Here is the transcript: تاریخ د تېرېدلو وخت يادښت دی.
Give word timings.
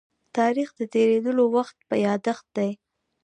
تاریخ 0.37 0.69
د 0.79 0.81
تېرېدلو 0.93 1.43
وخت 1.55 1.77
يادښت 2.05 2.45
دی. 2.57 2.71